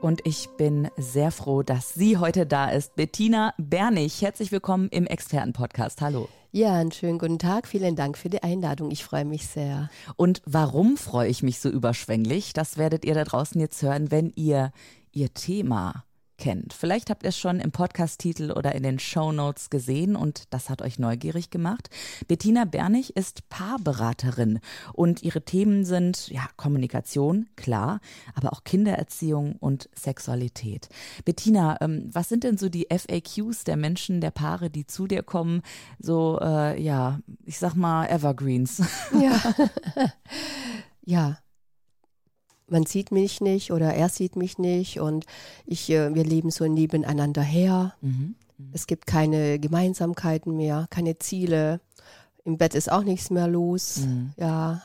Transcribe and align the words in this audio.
Und 0.00 0.26
ich 0.26 0.48
bin 0.56 0.88
sehr 0.96 1.30
froh, 1.30 1.62
dass 1.62 1.92
sie 1.92 2.16
heute 2.16 2.46
da 2.46 2.70
ist. 2.70 2.96
Bettina 2.96 3.52
Bernig, 3.58 4.22
herzlich 4.22 4.50
willkommen 4.50 4.88
im 4.88 5.06
Expertenpodcast. 5.06 6.00
Hallo. 6.00 6.28
Ja, 6.52 6.74
einen 6.74 6.90
schönen 6.90 7.18
guten 7.18 7.38
Tag. 7.38 7.68
Vielen 7.68 7.96
Dank 7.96 8.16
für 8.16 8.30
die 8.30 8.42
Einladung. 8.42 8.90
Ich 8.90 9.04
freue 9.04 9.26
mich 9.26 9.46
sehr. 9.46 9.90
Und 10.16 10.40
warum 10.46 10.96
freue 10.96 11.28
ich 11.28 11.42
mich 11.42 11.60
so 11.60 11.68
überschwänglich? 11.68 12.54
Das 12.54 12.78
werdet 12.78 13.04
ihr 13.04 13.14
da 13.14 13.24
draußen 13.24 13.60
jetzt 13.60 13.82
hören, 13.82 14.10
wenn 14.10 14.32
ihr 14.34 14.72
ihr 15.12 15.34
Thema 15.34 16.04
kennt. 16.40 16.72
Vielleicht 16.72 17.10
habt 17.10 17.22
ihr 17.22 17.28
es 17.28 17.38
schon 17.38 17.60
im 17.60 17.70
Podcast-Titel 17.70 18.50
oder 18.50 18.74
in 18.74 18.82
den 18.82 18.98
Show 18.98 19.30
Notes 19.30 19.70
gesehen 19.70 20.16
und 20.16 20.52
das 20.52 20.70
hat 20.70 20.82
euch 20.82 20.98
neugierig 20.98 21.50
gemacht. 21.50 21.90
Bettina 22.26 22.64
Bernig 22.64 23.14
ist 23.14 23.48
Paarberaterin 23.50 24.58
und 24.94 25.22
ihre 25.22 25.44
Themen 25.44 25.84
sind 25.84 26.28
ja 26.28 26.48
Kommunikation, 26.56 27.48
klar, 27.56 28.00
aber 28.34 28.52
auch 28.52 28.64
Kindererziehung 28.64 29.56
und 29.60 29.88
Sexualität. 29.94 30.88
Bettina, 31.24 31.76
ähm, 31.80 32.08
was 32.10 32.28
sind 32.28 32.42
denn 32.42 32.56
so 32.56 32.68
die 32.68 32.88
FAQs 32.90 33.64
der 33.64 33.76
Menschen, 33.76 34.20
der 34.20 34.30
Paare, 34.30 34.70
die 34.70 34.86
zu 34.86 35.06
dir 35.06 35.22
kommen? 35.22 35.62
So, 35.98 36.40
äh, 36.40 36.82
ja, 36.82 37.20
ich 37.44 37.58
sag 37.58 37.74
mal 37.74 38.06
Evergreens. 38.06 38.82
Ja. 39.12 39.40
ja, 41.04 41.38
man 42.70 42.86
sieht 42.86 43.12
mich 43.12 43.40
nicht 43.40 43.72
oder 43.72 43.92
er 43.94 44.08
sieht 44.08 44.36
mich 44.36 44.58
nicht 44.58 45.00
und 45.00 45.26
ich, 45.66 45.90
äh, 45.90 46.14
wir 46.14 46.24
leben 46.24 46.50
so 46.50 46.66
nebeneinander 46.66 47.42
her. 47.42 47.94
Mhm. 48.00 48.34
Mhm. 48.58 48.70
Es 48.72 48.86
gibt 48.86 49.06
keine 49.06 49.58
Gemeinsamkeiten 49.58 50.56
mehr, 50.56 50.86
keine 50.90 51.18
Ziele. 51.18 51.80
Im 52.44 52.58
Bett 52.58 52.74
ist 52.74 52.90
auch 52.90 53.04
nichts 53.04 53.30
mehr 53.30 53.48
los. 53.48 53.98
Mhm. 53.98 54.32
Ja, 54.36 54.82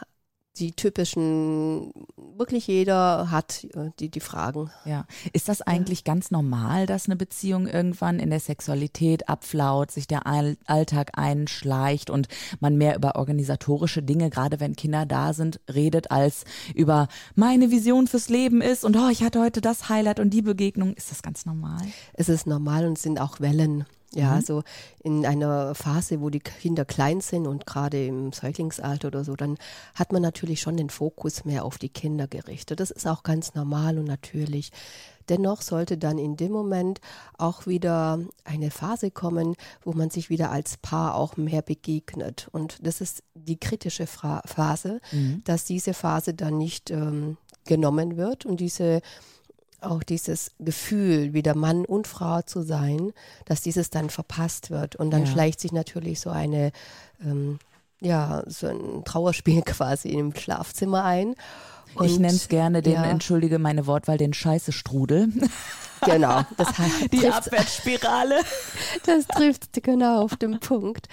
die 0.57 0.71
typischen, 0.71 1.91
wirklich 2.37 2.67
jeder 2.67 3.31
hat 3.31 3.63
äh, 3.75 3.91
die, 3.99 4.09
die 4.09 4.19
Fragen. 4.19 4.69
Ja. 4.85 5.05
Ist 5.33 5.49
das 5.49 5.61
eigentlich 5.61 5.99
ja. 5.99 6.13
ganz 6.13 6.31
normal, 6.31 6.85
dass 6.85 7.05
eine 7.05 7.15
Beziehung 7.15 7.67
irgendwann 7.67 8.19
in 8.19 8.29
der 8.29 8.39
Sexualität 8.39 9.29
abflaut, 9.29 9.91
sich 9.91 10.07
der 10.07 10.25
Alltag 10.25 11.11
einschleicht 11.17 12.09
und 12.09 12.27
man 12.59 12.77
mehr 12.77 12.95
über 12.95 13.15
organisatorische 13.15 14.03
Dinge, 14.03 14.29
gerade 14.29 14.59
wenn 14.59 14.75
Kinder 14.75 15.05
da 15.05 15.33
sind, 15.33 15.59
redet, 15.73 16.11
als 16.11 16.43
über 16.73 17.07
meine 17.35 17.71
Vision 17.71 18.07
fürs 18.07 18.29
Leben 18.29 18.61
ist 18.61 18.83
und 18.85 18.95
oh, 18.97 19.09
ich 19.09 19.23
hatte 19.23 19.41
heute 19.41 19.61
das 19.61 19.89
Highlight 19.89 20.19
und 20.19 20.31
die 20.31 20.41
Begegnung. 20.41 20.93
Ist 20.93 21.11
das 21.11 21.21
ganz 21.21 21.45
normal? 21.45 21.81
Es 22.13 22.29
ist 22.29 22.47
normal 22.47 22.85
und 22.85 22.97
sind 22.97 23.19
auch 23.19 23.39
Wellen. 23.39 23.85
Ja, 24.13 24.27
mhm. 24.27 24.33
also 24.33 24.63
in 25.03 25.25
einer 25.25 25.75
Phase, 25.75 26.21
wo 26.21 26.29
die 26.29 26.39
Kinder 26.39 26.85
klein 26.85 27.21
sind 27.21 27.47
und 27.47 27.65
gerade 27.65 28.05
im 28.05 28.31
Säuglingsalter 28.31 29.09
oder 29.09 29.23
so, 29.23 29.35
dann 29.35 29.57
hat 29.93 30.11
man 30.11 30.21
natürlich 30.21 30.61
schon 30.61 30.77
den 30.77 30.89
Fokus 30.89 31.45
mehr 31.45 31.65
auf 31.65 31.77
die 31.77 31.89
Kinder 31.89 32.27
gerichtet. 32.27 32.79
Das 32.79 32.91
ist 32.91 33.07
auch 33.07 33.23
ganz 33.23 33.55
normal 33.55 33.97
und 33.97 34.05
natürlich. 34.05 34.71
Dennoch 35.29 35.61
sollte 35.61 35.97
dann 35.97 36.17
in 36.17 36.37
dem 36.37 36.51
Moment 36.51 37.01
auch 37.37 37.65
wieder 37.65 38.19
eine 38.43 38.69
Phase 38.69 39.09
kommen, 39.09 39.55
wo 39.83 39.93
man 39.93 40.11
sich 40.11 40.29
wieder 40.29 40.51
als 40.51 40.77
Paar 40.77 41.15
auch 41.15 41.35
mehr 41.35 41.63
begegnet. 41.63 42.47
Und 42.51 42.85
das 42.85 43.01
ist 43.01 43.23
die 43.33 43.59
kritische 43.59 44.05
Phase, 44.05 45.01
mhm. 45.11 45.41
dass 45.43 45.65
diese 45.65 45.93
Phase 45.95 46.35
dann 46.35 46.57
nicht 46.57 46.91
ähm, 46.91 47.37
genommen 47.65 48.17
wird 48.17 48.45
und 48.45 48.59
diese 48.59 49.01
auch 49.81 50.03
dieses 50.03 50.51
Gefühl, 50.59 51.33
wieder 51.33 51.55
Mann 51.55 51.85
und 51.85 52.07
Frau 52.07 52.41
zu 52.41 52.61
sein, 52.61 53.13
dass 53.45 53.61
dieses 53.61 53.89
dann 53.89 54.09
verpasst 54.09 54.71
wird. 54.71 54.95
Und 54.95 55.11
dann 55.11 55.25
ja. 55.25 55.31
schleicht 55.31 55.59
sich 55.59 55.71
natürlich 55.71 56.19
so 56.19 56.29
eine, 56.29 56.71
ähm, 57.23 57.59
ja, 58.01 58.43
so 58.47 58.67
ein 58.67 59.03
Trauerspiel 59.05 59.61
quasi 59.65 60.09
im 60.09 60.35
Schlafzimmer 60.35 61.03
ein. 61.03 61.35
Und, 61.95 62.05
ich 62.07 62.19
nenne 62.19 62.33
es 62.33 62.49
gerne 62.49 62.81
den, 62.81 62.93
ja. 62.93 63.05
entschuldige 63.05 63.57
meine 63.57 63.87
Wortwahl, 63.87 64.17
den 64.17 64.33
Scheiße-Strudel. 64.33 65.29
Genau, 66.05 66.41
das 66.57 66.77
heißt, 66.77 67.13
die 67.13 67.27
Abwärtsspirale. 67.27 68.41
Das 69.05 69.25
trifft 69.27 69.81
genau 69.81 70.23
auf 70.23 70.35
den 70.35 70.59
Punkt. 70.59 71.07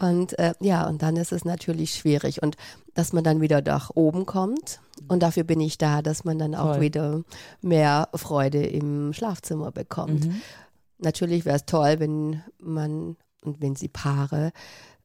Und 0.00 0.38
äh, 0.38 0.54
ja, 0.60 0.86
und 0.86 1.02
dann 1.02 1.16
ist 1.16 1.32
es 1.32 1.44
natürlich 1.44 1.94
schwierig. 1.94 2.42
Und 2.42 2.56
dass 2.94 3.12
man 3.12 3.24
dann 3.24 3.40
wieder 3.40 3.62
nach 3.62 3.90
oben 3.94 4.26
kommt. 4.26 4.80
Und 5.06 5.22
dafür 5.22 5.44
bin 5.44 5.60
ich 5.60 5.78
da, 5.78 6.02
dass 6.02 6.24
man 6.24 6.38
dann 6.38 6.54
auch 6.54 6.74
Voll. 6.74 6.80
wieder 6.80 7.22
mehr 7.60 8.08
Freude 8.14 8.64
im 8.64 9.12
Schlafzimmer 9.12 9.70
bekommt. 9.70 10.26
Mhm. 10.26 10.40
Natürlich 10.98 11.44
wäre 11.44 11.56
es 11.56 11.64
toll, 11.64 12.00
wenn 12.00 12.42
man 12.60 13.16
und 13.44 13.60
wenn 13.60 13.76
sie 13.76 13.88
Paare 13.88 14.50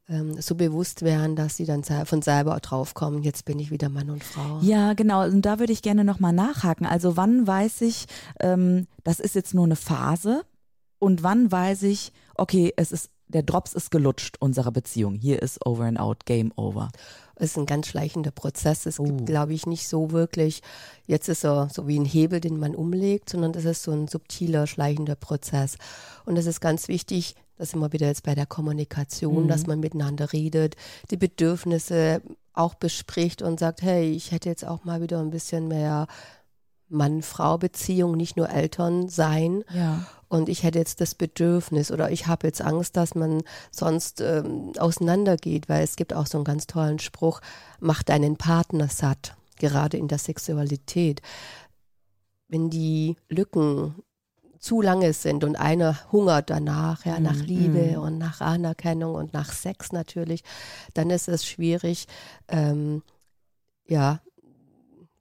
ähm, 0.08 0.40
so 0.40 0.54
bewusst 0.54 1.02
wären, 1.02 1.36
dass 1.36 1.56
sie 1.56 1.66
dann 1.66 1.84
von 1.84 2.20
selber 2.20 2.58
draufkommen, 2.60 3.22
jetzt 3.22 3.44
bin 3.44 3.58
ich 3.58 3.70
wieder 3.70 3.88
Mann 3.88 4.10
und 4.10 4.24
Frau. 4.24 4.58
Ja, 4.60 4.94
genau. 4.94 5.24
Und 5.24 5.42
da 5.42 5.58
würde 5.58 5.72
ich 5.72 5.82
gerne 5.82 6.04
nochmal 6.04 6.32
nachhaken. 6.32 6.86
Also 6.86 7.16
wann 7.16 7.46
weiß 7.46 7.82
ich, 7.82 8.06
ähm, 8.40 8.86
das 9.02 9.20
ist 9.20 9.34
jetzt 9.34 9.54
nur 9.54 9.64
eine 9.64 9.76
Phase? 9.76 10.42
Und 10.98 11.22
wann 11.22 11.50
weiß 11.52 11.82
ich, 11.84 12.12
okay, 12.34 12.72
es 12.76 12.92
ist 12.92 13.10
der 13.28 13.42
Drops 13.42 13.72
ist 13.72 13.90
gelutscht 13.90 14.36
unserer 14.38 14.70
Beziehung. 14.70 15.14
Hier 15.14 15.42
ist 15.42 15.64
over 15.66 15.84
and 15.84 15.98
out, 15.98 16.26
game 16.26 16.52
over. 16.56 16.90
Es 17.36 17.50
ist 17.50 17.58
ein 17.58 17.66
ganz 17.66 17.88
schleichender 17.88 18.30
Prozess. 18.30 18.86
Es 18.86 19.00
oh. 19.00 19.04
gibt, 19.04 19.26
glaube 19.26 19.54
ich, 19.54 19.66
nicht 19.66 19.88
so 19.88 20.12
wirklich, 20.12 20.62
jetzt 21.06 21.28
ist 21.28 21.44
er 21.44 21.68
so 21.72 21.88
wie 21.88 21.98
ein 21.98 22.04
Hebel, 22.04 22.40
den 22.40 22.58
man 22.58 22.74
umlegt, 22.74 23.30
sondern 23.30 23.52
das 23.52 23.64
ist 23.64 23.82
so 23.82 23.92
ein 23.92 24.08
subtiler, 24.08 24.66
schleichender 24.66 25.16
Prozess. 25.16 25.76
Und 26.26 26.36
es 26.36 26.46
ist 26.46 26.60
ganz 26.60 26.88
wichtig, 26.88 27.34
das 27.56 27.70
sind 27.70 27.80
wir 27.80 27.92
wieder 27.92 28.06
jetzt 28.06 28.24
bei 28.24 28.34
der 28.34 28.46
Kommunikation, 28.46 29.44
mhm. 29.44 29.48
dass 29.48 29.66
man 29.66 29.80
miteinander 29.80 30.32
redet, 30.32 30.76
die 31.10 31.16
Bedürfnisse 31.16 32.20
auch 32.52 32.74
bespricht 32.74 33.42
und 33.42 33.58
sagt, 33.58 33.82
hey, 33.82 34.10
ich 34.12 34.30
hätte 34.30 34.48
jetzt 34.48 34.64
auch 34.64 34.84
mal 34.84 35.00
wieder 35.00 35.20
ein 35.20 35.30
bisschen 35.30 35.68
mehr 35.68 36.06
Mann-Frau-Beziehung, 36.94 38.16
nicht 38.16 38.36
nur 38.36 38.48
Eltern 38.48 39.08
sein. 39.08 39.64
Ja. 39.74 40.06
Und 40.28 40.48
ich 40.48 40.62
hätte 40.62 40.78
jetzt 40.78 41.00
das 41.00 41.14
Bedürfnis 41.14 41.92
oder 41.92 42.10
ich 42.10 42.26
habe 42.26 42.46
jetzt 42.46 42.62
Angst, 42.62 42.96
dass 42.96 43.14
man 43.14 43.42
sonst 43.70 44.20
ähm, 44.20 44.72
auseinandergeht, 44.78 45.68
weil 45.68 45.84
es 45.84 45.96
gibt 45.96 46.12
auch 46.12 46.26
so 46.26 46.38
einen 46.38 46.44
ganz 46.44 46.66
tollen 46.66 46.98
Spruch, 46.98 47.40
mach 47.78 48.02
deinen 48.02 48.36
Partner 48.36 48.88
satt, 48.88 49.36
gerade 49.58 49.96
in 49.96 50.08
der 50.08 50.18
Sexualität. 50.18 51.22
Wenn 52.48 52.70
die 52.70 53.16
Lücken 53.28 53.94
zu 54.64 54.80
lange 54.80 55.12
sind 55.12 55.44
und 55.44 55.56
einer 55.56 56.10
hungert 56.10 56.48
danach, 56.48 57.04
ja, 57.04 57.20
nach 57.20 57.36
mm, 57.36 57.42
Liebe 57.42 57.98
mm. 57.98 58.00
und 58.00 58.18
nach 58.18 58.40
Anerkennung 58.40 59.14
und 59.14 59.34
nach 59.34 59.52
Sex 59.52 59.92
natürlich, 59.92 60.42
dann 60.94 61.10
ist 61.10 61.28
es 61.28 61.44
schwierig, 61.44 62.06
ähm, 62.48 63.02
ja, 63.86 64.20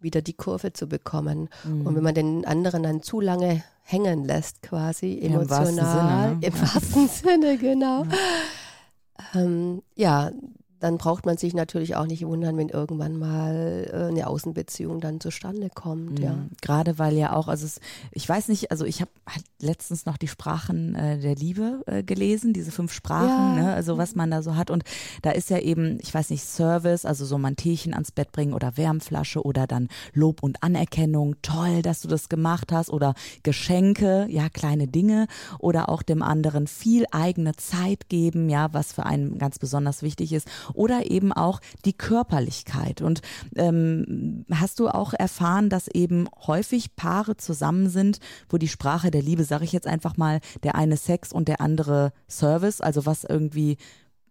wieder 0.03 0.21
die 0.21 0.33
Kurve 0.33 0.73
zu 0.73 0.87
bekommen. 0.87 1.49
Mhm. 1.63 1.87
Und 1.87 1.95
wenn 1.95 2.03
man 2.03 2.13
den 2.13 2.45
anderen 2.45 2.83
dann 2.83 3.01
zu 3.01 3.19
lange 3.19 3.63
hängen 3.81 4.25
lässt, 4.25 4.61
quasi 4.61 5.19
emotional, 5.19 5.67
ja, 5.67 5.77
im 5.77 5.81
wahrsten 5.81 5.87
Sinne, 5.87 6.37
ne? 6.39 6.47
im 6.47 6.61
wahrsten 6.61 7.07
Sinne 7.07 7.57
genau. 7.57 8.03
Ja. 8.03 9.41
Ähm, 9.41 9.81
ja, 9.95 10.31
dann 10.83 10.97
braucht 10.97 11.25
man 11.25 11.37
sich 11.37 11.53
natürlich 11.53 11.95
auch 11.95 12.07
nicht 12.07 12.25
wundern, 12.25 12.57
wenn 12.57 12.67
irgendwann 12.67 13.17
mal 13.17 13.89
äh, 13.89 14.07
eine 14.09 14.27
Außenbeziehung 14.27 14.99
dann 14.99 15.21
zustande 15.21 15.69
kommt. 15.69 16.19
Mhm. 16.19 16.25
Ja. 16.25 16.35
Gerade 16.61 16.99
weil 16.99 17.15
ja 17.15 17.31
auch, 17.31 17.47
also 17.47 17.65
es, 17.65 17.79
ich 18.11 18.27
weiß 18.27 18.49
nicht, 18.49 18.69
also 18.69 18.83
ich 18.83 18.99
habe 18.99 19.09
halt 19.25 19.45
letztens 19.61 20.05
noch 20.05 20.17
die 20.17 20.27
Sprachen 20.27 20.93
äh, 20.95 21.19
der 21.19 21.35
Liebe 21.35 21.83
äh, 21.85 22.03
gelesen, 22.03 22.51
diese 22.51 22.71
fünf 22.71 22.91
Sprachen, 22.91 23.55
ja. 23.55 23.63
ne, 23.63 23.73
also 23.73 23.97
was 23.97 24.15
man 24.15 24.29
da 24.29 24.41
so 24.41 24.57
hat. 24.57 24.69
Und 24.69 24.83
da 25.21 25.31
ist 25.31 25.49
ja 25.49 25.57
eben, 25.57 25.99
ich 26.01 26.13
weiß 26.13 26.31
nicht, 26.31 26.43
Service, 26.43 27.05
also 27.05 27.23
so 27.23 27.37
mal 27.37 27.51
ein 27.51 27.55
Teechen 27.55 27.93
ans 27.93 28.11
Bett 28.11 28.33
bringen 28.33 28.51
oder 28.51 28.75
Wärmflasche 28.75 29.41
oder 29.41 29.67
dann 29.67 29.87
Lob 30.11 30.43
und 30.43 30.63
Anerkennung, 30.63 31.37
toll, 31.43 31.81
dass 31.81 32.01
du 32.01 32.09
das 32.09 32.27
gemacht 32.27 32.73
hast 32.73 32.89
oder 32.89 33.13
Geschenke, 33.43 34.27
ja, 34.29 34.49
kleine 34.49 34.89
Dinge 34.89 35.27
oder 35.59 35.87
auch 35.87 36.01
dem 36.01 36.21
anderen 36.21 36.67
viel 36.67 37.05
eigene 37.11 37.55
Zeit 37.55 38.09
geben, 38.09 38.49
ja, 38.49 38.73
was 38.73 38.91
für 38.91 39.05
einen 39.05 39.37
ganz 39.37 39.59
besonders 39.59 40.03
wichtig 40.03 40.33
ist 40.33 40.49
oder 40.73 41.09
eben 41.09 41.31
auch 41.31 41.59
die 41.85 41.93
Körperlichkeit. 41.93 43.01
Und 43.01 43.21
ähm, 43.55 44.45
hast 44.51 44.79
du 44.79 44.89
auch 44.89 45.13
erfahren, 45.13 45.69
dass 45.69 45.87
eben 45.87 46.27
häufig 46.47 46.95
Paare 46.95 47.37
zusammen 47.37 47.89
sind, 47.89 48.19
wo 48.49 48.57
die 48.57 48.67
Sprache 48.67 49.11
der 49.11 49.21
Liebe, 49.21 49.43
sage 49.43 49.65
ich 49.65 49.71
jetzt 49.71 49.87
einfach 49.87 50.17
mal, 50.17 50.39
der 50.63 50.75
eine 50.75 50.97
Sex 50.97 51.31
und 51.31 51.47
der 51.47 51.61
andere 51.61 52.13
Service, 52.27 52.81
also 52.81 53.05
was 53.05 53.23
irgendwie 53.23 53.77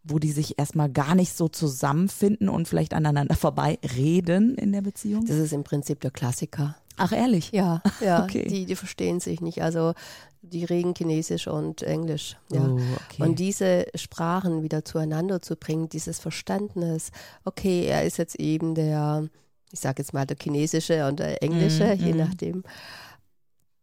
wo 0.04 0.18
die 0.18 0.32
sich 0.32 0.58
erstmal 0.58 0.90
gar 0.90 1.14
nicht 1.14 1.36
so 1.36 1.48
zusammenfinden 1.48 2.48
und 2.48 2.66
vielleicht 2.66 2.94
aneinander 2.94 3.36
vorbei 3.36 3.78
reden 3.96 4.56
in 4.56 4.72
der 4.72 4.82
Beziehung? 4.82 5.26
Das 5.26 5.36
ist 5.36 5.52
im 5.52 5.62
Prinzip 5.62 6.00
der 6.00 6.10
Klassiker. 6.10 6.74
Ach, 6.96 7.12
ehrlich? 7.12 7.50
Ja, 7.52 7.82
ja. 8.00 8.24
okay. 8.24 8.46
die, 8.48 8.66
die 8.66 8.76
verstehen 8.76 9.20
sich 9.20 9.40
nicht. 9.40 9.62
Also 9.62 9.94
die 10.42 10.64
reden 10.64 10.94
Chinesisch 10.94 11.46
und 11.46 11.82
Englisch. 11.82 12.36
Ja. 12.50 12.66
Oh, 12.66 12.80
okay. 13.08 13.22
Und 13.22 13.38
diese 13.38 13.86
Sprachen 13.94 14.62
wieder 14.62 14.84
zueinander 14.84 15.40
zu 15.40 15.56
bringen, 15.56 15.88
dieses 15.88 16.18
Verständnis, 16.18 17.10
okay, 17.44 17.86
er 17.86 18.04
ist 18.04 18.18
jetzt 18.18 18.34
eben 18.36 18.74
der, 18.74 19.28
ich 19.70 19.80
sage 19.80 20.02
jetzt 20.02 20.12
mal 20.12 20.26
der 20.26 20.36
chinesische 20.40 21.06
und 21.06 21.20
der 21.20 21.42
englische, 21.42 21.94
mm, 21.94 22.00
je 22.00 22.12
mm. 22.12 22.16
nachdem 22.16 22.64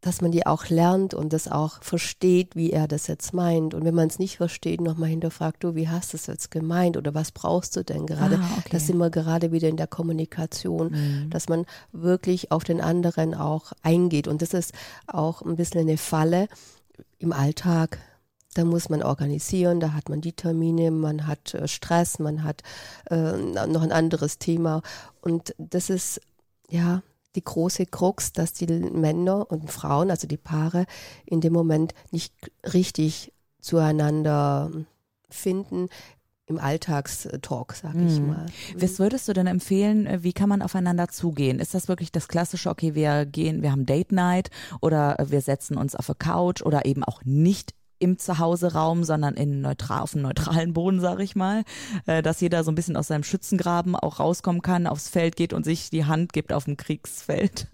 dass 0.01 0.21
man 0.21 0.31
die 0.31 0.45
auch 0.45 0.69
lernt 0.69 1.13
und 1.13 1.33
das 1.33 1.49
auch 1.49 1.83
versteht, 1.83 2.55
wie 2.55 2.71
er 2.71 2.87
das 2.87 3.07
jetzt 3.07 3.33
meint. 3.33 3.73
Und 3.73 3.83
wenn 3.83 3.95
man 3.95 4.07
es 4.07 4.17
nicht 4.17 4.37
versteht, 4.37 4.79
nochmal 4.79 5.09
hinterfragt, 5.09 5.63
du, 5.63 5.75
wie 5.75 5.89
hast 5.89 6.13
du 6.13 6.17
es 6.17 6.27
jetzt 6.27 6.51
gemeint 6.51 6.95
oder 6.95 7.13
was 7.13 7.31
brauchst 7.31 7.75
du 7.75 7.83
denn 7.83 8.05
gerade? 8.05 8.39
Ah, 8.41 8.49
okay. 8.59 8.69
Das 8.71 8.87
sind 8.87 8.97
wir 8.97 9.09
gerade 9.09 9.51
wieder 9.51 9.67
in 9.67 9.75
der 9.75 9.87
Kommunikation, 9.87 10.91
mhm. 10.91 11.29
dass 11.29 11.49
man 11.49 11.65
wirklich 11.91 12.51
auf 12.51 12.63
den 12.63 12.79
anderen 12.79 13.33
auch 13.33 13.73
eingeht. 13.83 14.27
Und 14.29 14.41
das 14.41 14.53
ist 14.53 14.73
auch 15.07 15.41
ein 15.41 15.57
bisschen 15.57 15.81
eine 15.81 15.97
Falle 15.97 16.47
im 17.17 17.33
Alltag. 17.33 17.99
Da 18.53 18.63
muss 18.63 18.89
man 18.89 19.03
organisieren, 19.03 19.79
da 19.79 19.93
hat 19.93 20.09
man 20.09 20.21
die 20.21 20.33
Termine, 20.33 20.91
man 20.91 21.27
hat 21.27 21.53
äh, 21.53 21.67
Stress, 21.67 22.19
man 22.19 22.43
hat 22.43 22.63
äh, 23.09 23.33
noch 23.37 23.81
ein 23.81 23.91
anderes 23.91 24.39
Thema. 24.39 24.81
Und 25.21 25.53
das 25.57 25.89
ist, 25.89 26.21
ja, 26.69 27.03
die 27.39 27.43
große 27.43 27.85
Krux, 27.85 28.33
dass 28.33 28.51
die 28.51 28.67
Männer 28.67 29.49
und 29.49 29.71
Frauen, 29.71 30.11
also 30.11 30.27
die 30.27 30.37
Paare, 30.37 30.85
in 31.25 31.39
dem 31.39 31.53
Moment 31.53 31.93
nicht 32.11 32.33
richtig 32.73 33.31
zueinander 33.61 34.71
finden 35.29 35.87
im 36.47 36.57
Alltagstalk, 36.57 37.73
sag 37.73 37.95
ich 37.95 38.17
hm. 38.17 38.27
mal. 38.27 38.45
Was 38.75 38.99
würdest 38.99 39.27
du 39.27 39.33
denn 39.33 39.47
empfehlen, 39.47 40.07
äh, 40.07 40.23
wie 40.23 40.33
kann 40.33 40.49
man 40.49 40.61
aufeinander 40.61 41.07
zugehen? 41.07 41.59
Ist 41.59 41.75
das 41.75 41.87
wirklich 41.87 42.11
das 42.11 42.27
klassische, 42.27 42.69
okay, 42.69 42.95
wir 42.95 43.25
gehen, 43.25 43.61
wir 43.61 43.71
haben 43.71 43.85
Date 43.85 44.11
Night 44.11 44.49
oder 44.81 45.15
wir 45.27 45.41
setzen 45.41 45.77
uns 45.77 45.95
auf 45.95 46.09
eine 46.09 46.15
Couch 46.15 46.63
oder 46.63 46.85
eben 46.85 47.03
auch 47.03 47.21
nicht 47.23 47.75
im 47.99 48.17
Zuhause-Raum, 48.17 49.03
sondern 49.03 49.35
in 49.35 49.61
neutral, 49.61 50.01
auf 50.01 50.13
einem 50.13 50.23
neutralen 50.23 50.73
Boden, 50.73 50.99
sage 50.99 51.23
ich 51.23 51.35
mal, 51.35 51.63
äh, 52.05 52.21
dass 52.21 52.41
jeder 52.41 52.63
so 52.63 52.71
ein 52.71 52.75
bisschen 52.75 52.97
aus 52.97 53.07
seinem 53.07 53.23
Schützengraben 53.23 53.95
auch 53.95 54.19
rauskommen 54.19 54.61
kann, 54.61 54.87
aufs 54.87 55.09
Feld 55.09 55.35
geht 55.35 55.53
und 55.53 55.63
sich 55.63 55.89
die 55.89 56.05
Hand 56.05 56.33
gibt 56.33 56.53
auf 56.53 56.65
dem 56.65 56.77
Kriegsfeld. 56.77 57.67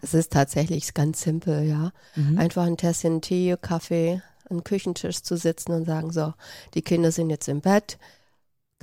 Es 0.00 0.14
ist 0.14 0.32
tatsächlich 0.32 0.94
ganz 0.94 1.22
simpel, 1.22 1.64
ja. 1.64 1.92
Mhm. 2.14 2.38
Einfach 2.38 2.64
ein 2.64 2.76
Tässchen 2.76 3.20
Tee, 3.20 3.56
Kaffee, 3.60 4.22
an 4.48 4.64
Küchentisch 4.64 5.22
zu 5.22 5.36
sitzen 5.36 5.72
und 5.72 5.84
sagen, 5.84 6.12
so, 6.12 6.32
die 6.74 6.82
Kinder 6.82 7.10
sind 7.10 7.30
jetzt 7.30 7.48
im 7.48 7.60
Bett, 7.60 7.98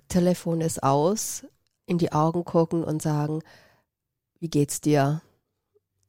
Telefon 0.10 0.62
ist 0.62 0.84
aus, 0.84 1.46
in 1.86 1.98
die 1.98 2.12
Augen 2.12 2.44
gucken 2.44 2.84
und 2.84 3.02
sagen, 3.02 3.42
wie 4.40 4.50
geht's 4.50 4.82
dir? 4.82 5.22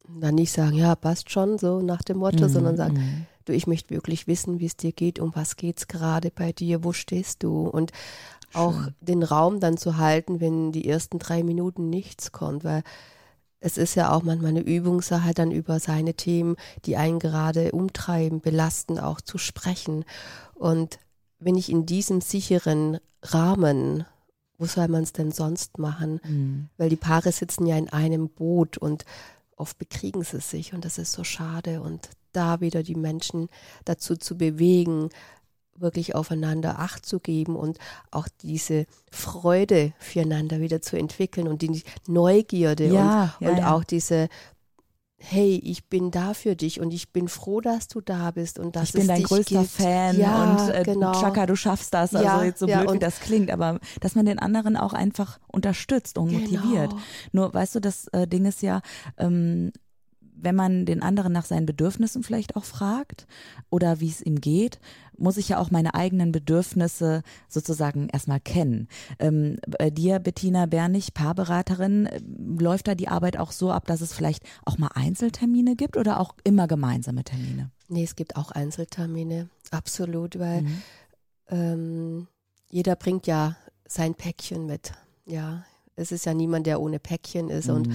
Und 0.07 0.21
dann 0.21 0.35
nicht 0.35 0.53
sagen, 0.53 0.77
ja, 0.77 0.95
passt 0.95 1.31
schon, 1.31 1.59
so 1.59 1.81
nach 1.81 2.03
dem 2.03 2.19
Motto, 2.19 2.45
mhm. 2.45 2.49
sondern 2.49 2.77
sagen, 2.77 2.95
mhm 2.95 3.27
du, 3.47 3.55
ich 3.55 3.67
möchte 3.67 3.95
wirklich 3.95 4.27
wissen, 4.27 4.61
wie 4.61 4.67
es 4.67 4.77
dir 4.77 4.93
geht, 4.93 5.19
um 5.19 5.35
was 5.35 5.57
geht 5.57 5.79
es 5.79 5.89
gerade 5.89 6.31
bei 6.31 6.53
dir, 6.53 6.85
wo 6.85 6.93
stehst 6.93 7.43
du 7.43 7.67
und 7.67 7.93
auch 8.53 8.75
Schön. 8.75 8.95
den 9.01 9.23
Raum 9.23 9.61
dann 9.61 9.77
zu 9.77 9.97
halten, 9.97 10.41
wenn 10.41 10.73
die 10.73 10.89
ersten 10.89 11.19
drei 11.19 11.43
Minuten 11.43 11.91
nichts 11.91 12.33
kommt, 12.33 12.65
weil 12.65 12.83
es 13.61 13.79
ist 13.79 13.95
ja 13.95 14.13
auch 14.13 14.23
manchmal 14.23 14.51
eine 14.51 14.61
Übungssache, 14.61 15.33
dann 15.35 15.51
über 15.51 15.81
seine 15.81 16.15
Themen, 16.15 16.57
die 16.85 16.97
einen 16.97 17.19
gerade 17.19 17.73
umtreiben, 17.73 18.41
belasten, 18.41 18.99
auch 18.99 19.21
zu 19.21 19.39
sprechen. 19.39 20.05
Und 20.55 20.99
wenn 21.39 21.57
ich 21.57 21.71
in 21.71 21.87
diesem 21.87 22.21
sicheren 22.21 22.99
Rahmen, 23.23 24.05
wo 24.59 24.67
soll 24.67 24.89
man 24.89 25.03
es 25.03 25.13
denn 25.13 25.33
sonst 25.33 25.79
machen? 25.79 26.21
Mhm. 26.23 26.69
Weil 26.77 26.91
die 26.91 26.97
Paare 26.97 27.33
sitzen 27.33 27.67
ja 27.67 27.77
in 27.77 27.89
einem 27.89 28.29
Boot 28.29 28.79
und 28.79 29.05
oft 29.57 29.79
bekriegen 29.79 30.23
sie 30.23 30.41
sich 30.41 30.75
und 30.75 30.85
das 30.85 30.99
ist 30.99 31.13
so 31.13 31.25
schade. 31.25 31.81
Und 31.81 32.09
da 32.37 32.61
wieder 32.61 32.83
die 32.83 32.95
Menschen 32.95 33.49
dazu 33.85 34.17
zu 34.17 34.37
bewegen, 34.37 35.09
wirklich 35.79 36.15
aufeinander 36.15 36.79
Acht 36.79 37.05
zu 37.05 37.21
geben 37.21 37.57
und 37.57 37.79
auch 38.11 38.29
diese 38.43 38.87
Freude 39.11 39.93
füreinander 39.99 40.61
wieder 40.61 40.81
zu 40.81 40.97
entwickeln 40.97 41.49
und 41.49 41.63
die 41.63 41.83
Neugierde 42.07 42.87
ja, 42.87 43.37
und, 43.39 43.47
ja, 43.47 43.51
und 43.51 43.59
ja. 43.59 43.75
auch 43.75 43.85
diese 43.85 44.29
hey, 45.19 45.61
ich 45.65 45.87
bin 45.87 46.11
da 46.11 46.35
für 46.35 46.57
dich 46.57 46.81
und 46.81 46.93
ich 46.93 47.13
bin 47.13 47.29
froh, 47.29 47.61
dass 47.61 47.89
du 47.89 48.01
da 48.01 48.31
bist 48.31 48.59
und 48.59 48.77
dass 48.77 48.91
ich 48.91 48.93
bin 48.93 49.09
dein 49.09 49.23
größter 49.23 49.61
gibt. 49.61 49.73
Fan 49.73 50.19
ja, 50.19 50.45
und 50.45 50.75
äh, 50.75 50.83
genau. 50.85 51.13
Chaka, 51.13 51.47
du 51.47 51.57
schaffst 51.57 51.95
das. 51.95 52.15
Also 52.15 52.27
ja, 52.27 52.45
jetzt 52.45 52.61
so 52.61 52.67
blöd, 52.67 52.93
wie 52.93 52.99
das 52.99 53.21
klingt, 53.21 53.51
aber 53.51 53.81
dass 54.01 54.15
man 54.15 54.27
den 54.27 54.39
anderen 54.39 54.77
auch 54.77 54.93
einfach 54.93 55.39
unterstützt 55.49 56.19
und 56.19 56.29
genau. 56.29 56.41
motiviert. 56.43 56.95
Nur, 57.33 57.53
weißt 57.53 57.77
du, 57.77 57.81
das 57.81 58.09
äh, 58.09 58.29
Ding 58.29 58.45
ist 58.45 58.63
ja, 58.63 58.83
ähm, 59.17 59.73
wenn 60.39 60.55
man 60.55 60.85
den 60.87 61.03
anderen 61.03 61.33
nach 61.33 61.45
seinen 61.45 61.67
Bedürfnissen 61.67 62.23
vielleicht 62.23 62.57
auch 62.57 62.65
fragt 62.65 63.27
oder 63.71 64.01
wie 64.01 64.09
es 64.09 64.21
ihm 64.21 64.41
geht, 64.41 64.79
muss 65.19 65.37
ich 65.37 65.49
ja 65.49 65.59
auch 65.59 65.71
meine 65.71 65.95
eigenen 65.95 66.33
Bedürfnisse 66.33 67.23
sozusagen 67.49 68.09
erstmal 68.09 68.41
kennen. 68.41 68.89
Ähm, 69.19 69.59
bei 69.67 69.91
dir, 69.91 70.19
Bettina 70.19 70.67
Bernig, 70.67 71.15
Paarberaterin, 71.15 72.07
äh, 72.07 72.21
läuft 72.59 72.89
da 72.89 72.95
die 72.95 73.09
Arbeit 73.09 73.39
auch 73.39 73.53
so 73.53 73.71
ab, 73.71 73.87
dass 73.87 74.01
es 74.01 74.13
vielleicht 74.13 74.45
auch 74.65 74.79
mal 74.79 74.91
Einzeltermine 74.95 75.77
gibt 75.77 75.97
oder 75.97 76.21
auch 76.21 76.35
immer 76.45 76.67
gemeinsame 76.69 77.25
Termine? 77.25 77.71
Nee, 77.89 78.05
es 78.05 78.17
gibt 78.17 78.37
auch 78.37 78.51
Einzeltermine, 78.51 79.49
absolut, 79.71 80.39
weil 80.39 80.63
mhm. 80.63 80.83
ähm, 81.49 82.27
jeder 82.69 82.97
bringt 82.97 83.27
ja 83.27 83.57
sein 83.87 84.15
Päckchen 84.15 84.67
mit. 84.67 84.93
Ja, 85.25 85.65
es 85.95 86.13
ist 86.13 86.27
ja 86.27 86.35
niemand, 86.35 86.67
der 86.67 86.81
ohne 86.81 86.99
Päckchen 86.99 87.49
ist 87.49 87.69
mhm. 87.69 87.75
und 87.75 87.89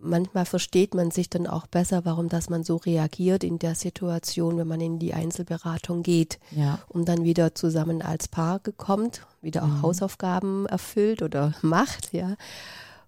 manchmal 0.00 0.44
versteht 0.44 0.94
man 0.94 1.10
sich 1.10 1.30
dann 1.30 1.46
auch 1.46 1.66
besser, 1.66 2.04
warum 2.04 2.28
dass 2.28 2.50
man 2.50 2.64
so 2.64 2.76
reagiert 2.76 3.44
in 3.44 3.58
der 3.58 3.74
Situation, 3.74 4.58
wenn 4.58 4.68
man 4.68 4.80
in 4.80 4.98
die 4.98 5.14
Einzelberatung 5.14 6.02
geht, 6.02 6.38
ja. 6.50 6.78
um 6.88 7.04
dann 7.04 7.24
wieder 7.24 7.54
zusammen 7.54 8.02
als 8.02 8.28
Paar 8.28 8.60
kommt, 8.76 9.26
wieder 9.42 9.62
auch 9.62 9.68
mhm. 9.68 9.82
Hausaufgaben 9.82 10.66
erfüllt 10.66 11.22
oder 11.22 11.54
macht, 11.62 12.12
ja. 12.12 12.36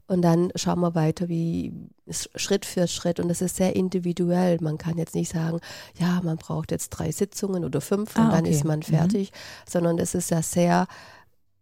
Und 0.07 0.23
dann 0.23 0.51
schauen 0.57 0.81
wir 0.81 0.97
weiter, 0.97 1.29
wie 1.29 1.73
Schritt 2.11 2.67
für 2.67 2.89
Schritt. 2.89 3.21
Und 3.21 3.29
das 3.29 3.43
ist 3.43 3.55
sehr 3.55 3.77
individuell. 3.77 4.59
Man 4.61 4.77
kann 4.77 4.99
jetzt 4.99 5.15
nicht 5.15 5.31
sagen, 5.31 5.61
ja, 6.01 6.21
man 6.25 6.37
braucht 6.37 6.73
jetzt 6.73 6.89
drei 6.89 7.13
Sitzungen 7.13 7.65
oder 7.65 7.81
fünf 7.81 8.17
und 8.17 8.25
ah, 8.25 8.31
dann 8.33 8.45
ist 8.45 8.65
man 8.65 8.81
mhm. 8.81 8.83
fertig, 8.83 9.31
mhm. 9.31 9.71
sondern 9.71 9.99
es 10.01 10.17
ist 10.17 10.33
ja 10.33 10.43
sehr 10.43 10.89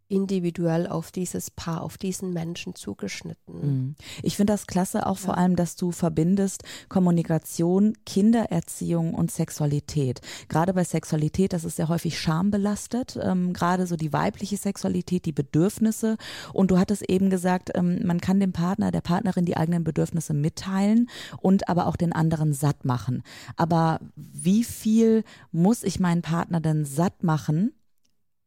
individuell 0.08 0.86
auf 0.86 1.12
dieses 1.12 1.50
Paar, 1.50 1.82
auf 1.82 1.98
diesen 1.98 2.32
Menschen 2.32 2.74
zugeschnitten. 2.74 3.60
Mhm. 3.60 3.94
Ich 4.22 4.36
finde 4.36 4.52
das 4.52 4.66
klasse 4.66 5.06
auch 5.06 5.18
ja. 5.18 5.26
vor 5.26 5.38
allem, 5.38 5.54
dass 5.54 5.76
du 5.76 5.92
verbindest 5.92 6.62
Kommunikation, 6.88 7.94
Kindererziehung 8.06 9.14
und 9.14 9.30
Sexualität. 9.30 10.20
Gerade 10.48 10.72
bei 10.72 10.84
Sexualität, 10.84 11.52
das 11.52 11.64
ist 11.64 11.78
ja 11.78 11.88
häufig 11.88 12.18
schambelastet, 12.18 13.18
ähm, 13.22 13.52
gerade 13.52 13.86
so 13.86 13.96
die 13.96 14.12
weibliche 14.12 14.56
Sexualität, 14.56 15.26
die 15.26 15.32
Bedürfnisse. 15.32 16.16
Und 16.52 16.70
du 16.70 16.78
hattest 16.78 17.08
eben 17.08 17.28
gesagt, 17.30 17.70
ähm, 17.74 18.00
man 18.04 18.20
kann 18.20 18.40
dem 18.40 18.52
Partner, 18.52 18.90
der 18.90 19.02
Partnerin 19.02 19.44
die 19.44 19.56
eigenen 19.56 19.84
Bedürfnisse 19.84 20.32
mitteilen 20.32 21.08
und 21.40 21.68
aber 21.68 21.86
auch 21.86 21.96
den 21.96 22.12
anderen 22.12 22.54
satt 22.54 22.84
machen. 22.84 23.22
Aber 23.56 24.00
wie 24.16 24.64
viel 24.64 25.24
muss 25.52 25.82
ich 25.82 26.00
meinen 26.00 26.22
Partner 26.22 26.60
denn 26.60 26.84
satt 26.84 27.22
machen? 27.22 27.72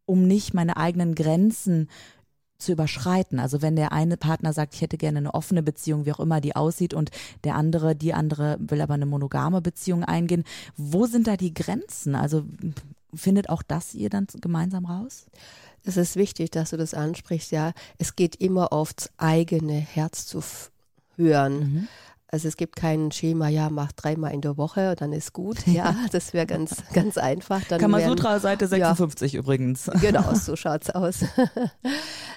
Um 0.05 0.27
nicht 0.27 0.53
meine 0.53 0.77
eigenen 0.77 1.15
Grenzen 1.15 1.89
zu 2.57 2.71
überschreiten. 2.71 3.39
Also 3.39 3.61
wenn 3.61 3.75
der 3.75 3.91
eine 3.91 4.17
Partner 4.17 4.53
sagt, 4.53 4.75
ich 4.75 4.81
hätte 4.81 4.97
gerne 4.97 5.17
eine 5.17 5.33
offene 5.33 5.63
Beziehung, 5.63 6.05
wie 6.05 6.13
auch 6.13 6.19
immer 6.19 6.39
die 6.39 6.55
aussieht, 6.55 6.93
und 6.93 7.09
der 7.43 7.55
andere, 7.55 7.95
die 7.95 8.13
andere 8.13 8.57
will 8.59 8.81
aber 8.81 8.93
eine 8.93 9.05
monogame 9.05 9.61
Beziehung 9.61 10.03
eingehen, 10.03 10.43
wo 10.77 11.07
sind 11.07 11.27
da 11.27 11.37
die 11.37 11.53
Grenzen? 11.53 12.15
Also 12.15 12.43
findet 13.13 13.49
auch 13.49 13.63
das 13.63 13.93
ihr 13.93 14.09
dann 14.09 14.27
gemeinsam 14.39 14.85
raus? 14.85 15.25
Es 15.83 15.97
ist 15.97 16.15
wichtig, 16.15 16.51
dass 16.51 16.69
du 16.69 16.77
das 16.77 16.93
ansprichst, 16.93 17.51
ja. 17.51 17.73
Es 17.97 18.15
geht 18.15 18.35
immer 18.35 18.71
aufs 18.71 19.09
eigene 19.17 19.73
Herz 19.73 20.27
zu 20.27 20.43
hören. 21.17 21.59
Mhm. 21.59 21.87
Also 22.33 22.47
es 22.47 22.55
gibt 22.55 22.77
kein 22.77 23.11
Schema, 23.11 23.49
ja, 23.49 23.69
mach 23.69 23.91
dreimal 23.91 24.33
in 24.33 24.39
der 24.39 24.55
Woche, 24.55 24.95
dann 24.95 25.11
ist 25.11 25.33
gut. 25.33 25.67
Ja, 25.67 25.93
das 26.13 26.33
wäre 26.33 26.45
ganz, 26.45 26.81
ganz 26.93 27.17
einfach. 27.17 27.61
Dann 27.65 27.81
Kamasutra 27.81 28.39
Seite 28.39 28.67
56 28.67 29.33
ja, 29.33 29.39
übrigens. 29.39 29.91
Genau, 30.01 30.33
so 30.33 30.55
schaut's 30.55 30.89
aus. 30.89 31.25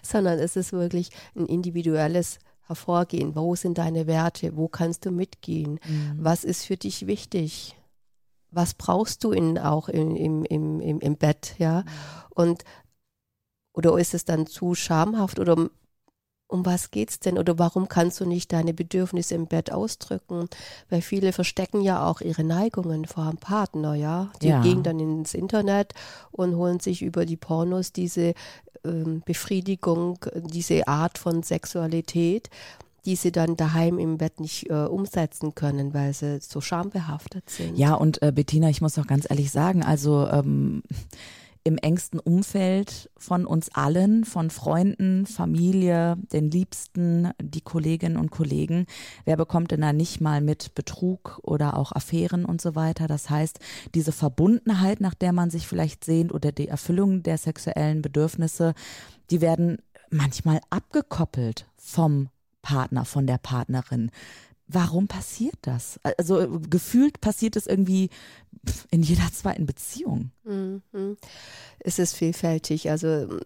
Sondern 0.03 0.41
es 0.41 0.57
ist 0.57 0.73
wirklich 0.73 1.11
ein 1.37 1.47
individuelles 1.47 2.41
Hervorgehen. 2.67 3.37
Wo 3.37 3.55
sind 3.55 3.79
deine 3.79 4.09
Werte? 4.09 4.57
Wo 4.57 4.67
kannst 4.67 5.07
du 5.07 5.13
mitgehen? 5.13 5.79
Mhm. 5.87 6.19
Was 6.19 6.43
ist 6.43 6.65
für 6.65 6.77
dich 6.77 7.07
wichtig? 7.07 7.77
Was 8.51 8.75
brauchst 8.75 9.23
du 9.23 9.31
in, 9.31 9.59
auch 9.59 9.89
im, 9.89 10.17
im, 10.17 10.45
im, 10.45 10.99
im 10.99 11.17
Bett, 11.17 11.55
ja? 11.59 11.83
Mhm. 11.83 11.87
Und 12.31 12.65
oder 13.75 13.97
ist 13.99 14.15
es 14.15 14.25
dann 14.25 14.47
zu 14.47 14.75
schamhaft 14.75 15.39
oder 15.39 15.69
um 16.47 16.65
was 16.65 16.91
geht's 16.91 17.21
denn 17.21 17.39
oder 17.39 17.59
warum 17.59 17.89
kannst 17.89 18.21
du 18.21 18.27
nicht 18.27 18.53
deine 18.53 18.75
Bedürfnisse 18.75 19.35
im 19.35 19.47
Bett 19.47 19.73
ausdrücken? 19.73 20.49
Weil 20.91 21.01
viele 21.01 21.33
verstecken 21.33 21.81
ja 21.81 22.07
auch 22.07 22.21
ihre 22.21 22.45
Neigungen 22.45 23.07
vor 23.07 23.25
einem 23.25 23.39
Partner, 23.39 23.95
ja. 23.95 24.31
Die 24.43 24.49
ja. 24.49 24.63
gehen 24.63 24.83
dann 24.83 25.01
ins 25.01 25.35
Internet 25.35 25.95
und 26.31 26.57
holen 26.57 26.81
sich 26.81 27.03
über 27.03 27.27
die 27.27 27.37
Pornos 27.37 27.93
diese 27.93 28.35
ähm, 28.85 29.23
Befriedigung, 29.25 30.19
diese 30.35 30.87
Art 30.87 31.19
von 31.19 31.43
Sexualität. 31.43 32.51
die 33.05 33.17
sie 33.17 33.33
dann 33.33 33.57
daheim 33.57 33.99
im 33.99 34.17
Bett 34.17 34.41
nicht 34.41 34.71
äh, 34.71 34.87
umsetzen 34.87 35.55
können, 35.55 35.93
weil 35.93 36.15
sie 36.15 36.41
so 36.41 36.61
schambehaftet 36.61 37.51
sind. 37.51 37.77
Ja, 37.77 37.95
und 37.95 38.23
äh, 38.23 38.33
Bettina, 38.33 38.71
ich 38.71 38.81
muss 38.81 38.99
auch 38.99 39.07
ganz 39.07 39.27
ehrlich 39.29 39.51
sagen, 39.51 39.83
also 39.83 40.27
ähm, 40.29 40.83
im 41.65 41.79
engsten 41.79 42.21
Umfeld 42.21 43.11
von 43.17 43.47
uns 43.47 43.71
allen, 43.75 44.25
von 44.25 44.51
Freunden, 44.51 45.25
Familie, 45.25 46.17
den 46.31 46.51
Liebsten, 46.51 47.31
die 47.41 47.63
Kolleginnen 47.63 48.19
und 48.19 48.31
Kollegen. 48.31 48.85
Wer 49.25 49.39
bekommt 49.39 49.71
denn 49.71 49.81
da 49.81 49.95
nicht 49.95 50.21
mal 50.21 50.43
mit 50.43 50.75
Betrug 50.75 51.41
oder 51.43 51.79
auch 51.79 51.93
Affären 51.93 52.45
und 52.45 52.61
so 52.61 52.75
weiter? 52.75 53.07
Das 53.07 53.31
heißt, 53.31 53.61
diese 53.95 54.13
Verbundenheit, 54.13 55.01
nach 55.01 55.15
der 55.15 55.33
man 55.33 55.49
sich 55.49 55.67
vielleicht 55.67 56.05
sehnt 56.05 56.35
oder 56.35 56.53
die 56.53 56.69
Erfüllung 56.69 57.23
der 57.23 57.39
sexuellen 57.39 58.03
Bedürfnisse, 58.03 58.75
die 59.31 59.41
werden 59.41 59.79
manchmal 60.11 60.61
abgekoppelt 60.69 61.67
vom 61.77 62.29
Partner, 62.61 63.07
von 63.07 63.27
der 63.27 63.39
Partnerin. 63.39 64.11
Warum 64.67 65.09
passiert 65.09 65.57
das? 65.63 66.01
Also 66.19 66.61
gefühlt 66.71 67.21
passiert 67.21 67.57
es 67.57 67.67
irgendwie 67.67 68.09
in 68.91 69.03
jeder 69.03 69.31
zweiten 69.33 69.67
Beziehung. 69.67 70.31
Mhm. 70.45 70.83
Es 71.81 71.99
ist 71.99 72.15
vielfältig. 72.15 72.91
Also 72.91 73.41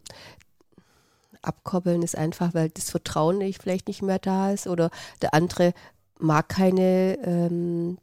abkoppeln 1.42 2.02
ist 2.02 2.16
einfach, 2.16 2.54
weil 2.54 2.68
das 2.70 2.90
Vertrauen 2.90 3.38
nicht, 3.38 3.62
vielleicht 3.62 3.88
nicht 3.88 4.02
mehr 4.02 4.18
da 4.18 4.52
ist 4.52 4.66
oder 4.66 4.90
der 5.22 5.34
andere 5.34 5.72
mag 6.18 6.48
keine 6.48 7.18
ähm, 7.24 7.98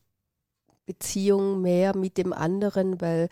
Beziehung 0.85 1.61
mehr 1.61 1.95
mit 1.95 2.17
dem 2.17 2.33
anderen, 2.33 3.01
weil 3.01 3.29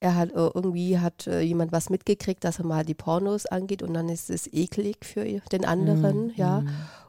er 0.00 0.16
hat 0.16 0.30
äh, 0.32 0.50
irgendwie 0.54 0.98
hat 0.98 1.26
äh, 1.26 1.40
jemand 1.40 1.72
was 1.72 1.88
mitgekriegt, 1.88 2.42
dass 2.44 2.58
er 2.58 2.66
mal 2.66 2.84
die 2.84 2.94
Pornos 2.94 3.46
angeht 3.46 3.82
und 3.82 3.94
dann 3.94 4.08
ist 4.08 4.30
es 4.30 4.52
eklig 4.52 5.04
für 5.04 5.24
den 5.24 5.64
anderen, 5.64 6.26
mhm. 6.26 6.32
ja. 6.36 6.64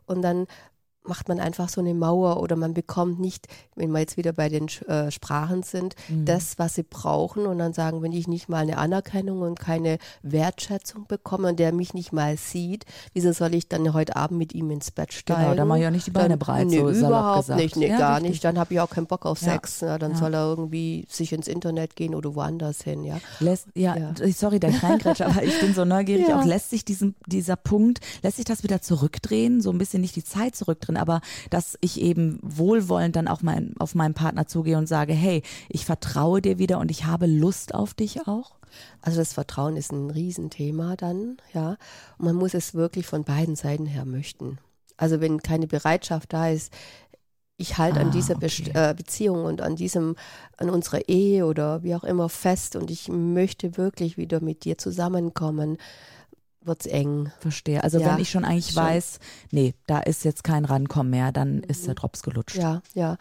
Und 0.06 0.22
dann 0.22 0.48
macht 1.03 1.27
man 1.27 1.39
einfach 1.39 1.69
so 1.69 1.81
eine 1.81 1.93
Mauer 1.93 2.39
oder 2.41 2.55
man 2.55 2.74
bekommt 2.74 3.19
nicht, 3.19 3.48
wenn 3.75 3.91
wir 3.91 4.00
jetzt 4.00 4.17
wieder 4.17 4.33
bei 4.33 4.50
den 4.50 4.67
äh, 4.88 5.12
Sprachen 5.12 5.63
sind, 5.63 5.95
mhm. 6.07 6.25
das, 6.25 6.57
was 6.60 6.75
sie 6.75 6.83
brauchen 6.83 7.45
und 7.45 7.60
dann 7.60 7.74
sagen, 7.74 8.01
wenn 8.01 8.12
ich 8.12 8.27
nicht 8.27 8.50
mal 8.50 8.60
eine 8.60 8.77
Anerkennung 8.77 9.41
und 9.41 9.60
keine 9.60 9.98
Wertschätzung 10.22 11.05
bekomme 11.07 11.50
und 11.50 11.60
der 11.60 11.74
mich 11.74 11.93
nicht 11.93 12.13
mal 12.13 12.38
sieht, 12.38 12.86
wieso 13.13 13.31
soll 13.33 13.53
ich 13.53 13.67
dann 13.67 13.93
heute 13.93 14.15
Abend 14.15 14.38
mit 14.38 14.53
ihm 14.53 14.72
ins 14.72 14.91
Bett 14.91 15.13
steigen? 15.13 15.41
Genau, 15.41 15.55
da 15.55 15.65
mache 15.65 15.79
ich 15.79 15.88
auch 15.88 15.91
nicht 15.91 16.07
die 16.07 16.12
Beine 16.12 16.29
dann, 16.29 16.39
breit. 16.39 16.67
Nee, 16.67 16.77
so 16.77 16.89
überhaupt 16.89 17.50
nicht, 17.50 17.75
nee, 17.75 17.89
ja, 17.89 17.98
gar 17.98 18.15
richtig. 18.15 18.31
nicht. 18.31 18.43
Dann 18.43 18.57
habe 18.57 18.74
ich 18.74 18.79
auch 18.79 18.89
keinen 18.89 19.07
Bock 19.07 19.25
auf 19.25 19.41
ja. 19.41 19.53
Sex. 19.53 19.81
Ja, 19.81 19.98
dann 19.98 20.12
ja. 20.12 20.17
soll 20.17 20.33
er 20.33 20.45
irgendwie 20.45 21.05
sich 21.10 21.33
ins 21.33 21.48
Internet 21.48 21.95
gehen 21.95 22.15
oder 22.15 22.36
woanders 22.36 22.81
hin, 22.81 23.03
ja. 23.03 23.19
Lässt, 23.39 23.67
ja, 23.75 24.13
sorry, 24.36 24.60
der 24.60 24.72
Kleingrätsch, 24.72 25.22
aber 25.22 25.43
ich 25.43 25.60
bin 25.60 25.74
so 25.74 25.86
neugierig, 25.86 26.27
auch 26.33 26.45
lässt 26.45 26.69
sich 26.69 26.86
diesen, 26.86 27.15
dieser 27.27 27.55
Punkt, 27.55 28.00
lässt 28.22 28.38
sich 28.38 28.45
das 28.45 28.63
wieder 28.63 28.81
zurückdrehen, 28.81 29.62
so 29.62 29.72
ein 29.72 29.77
bisschen 29.77 30.01
nicht 30.01 30.15
die 30.15 30.24
Zeit 30.24 30.55
zurückdrehen, 30.55 30.92
drin, 30.93 30.97
aber 30.97 31.21
dass 31.50 31.77
ich 31.81 32.01
eben 32.01 32.39
wohlwollend 32.41 33.15
dann 33.15 33.27
auch 33.27 33.41
mein, 33.41 33.73
auf 33.79 33.95
meinen 33.95 34.13
Partner 34.13 34.47
zugehe 34.47 34.77
und 34.77 34.88
sage, 34.88 35.13
hey, 35.13 35.41
ich 35.69 35.85
vertraue 35.85 36.41
dir 36.41 36.59
wieder 36.59 36.79
und 36.79 36.91
ich 36.91 37.05
habe 37.05 37.25
Lust 37.25 37.73
auf 37.73 37.93
dich 37.93 38.27
auch? 38.27 38.55
Also 39.01 39.19
das 39.19 39.33
Vertrauen 39.33 39.77
ist 39.77 39.91
ein 39.91 40.09
Riesenthema 40.09 40.95
dann, 40.95 41.38
ja. 41.53 41.77
Und 42.17 42.25
man 42.25 42.35
muss 42.35 42.53
es 42.53 42.73
wirklich 42.73 43.05
von 43.05 43.23
beiden 43.23 43.55
Seiten 43.55 43.85
her 43.85 44.05
möchten. 44.05 44.57
Also 44.97 45.21
wenn 45.21 45.41
keine 45.41 45.67
Bereitschaft 45.67 46.33
da 46.33 46.50
ist, 46.50 46.73
ich 47.55 47.77
halte 47.77 48.00
ah, 48.00 48.01
an 48.01 48.12
dieser 48.12 48.35
Be 48.35 48.47
äh, 48.73 48.95
Beziehung 48.95 49.45
und 49.45 49.62
an 49.62 49.75
diesem, 49.75 50.15
an 50.57 50.71
unserer 50.71 51.07
Ehe 51.07 51.45
oder 51.45 51.83
wie 51.83 51.93
auch 51.93 52.03
immer 52.03 52.27
fest 52.27 52.75
und 52.75 52.89
ich 52.89 53.09
möchte 53.09 53.77
wirklich 53.77 54.17
wieder 54.17 54.41
mit 54.41 54.65
dir 54.65 54.79
zusammenkommen, 54.79 55.77
wird 56.65 56.82
es 56.82 56.88
eng. 56.88 57.32
Verstehe. 57.39 57.84
Also 57.84 58.00
ja, 58.00 58.12
wenn 58.12 58.20
ich 58.20 58.29
schon 58.29 58.46
eigentlich 58.46 58.74
schon. 58.74 58.84
weiß, 58.84 59.20
nee, 59.51 59.74
da 59.88 60.00
ist 60.00 60.24
jetzt 60.24 60.43
kein 60.43 60.65
Rankommen 60.65 61.10
mehr, 61.10 61.32
dann 61.32 61.58
mhm. 61.58 61.63
ist 61.63 61.88
der 61.88 61.96
Drops 61.96 62.24
gelutscht. 62.24 62.55
Ja, 62.55 62.82
ja. 62.93 63.17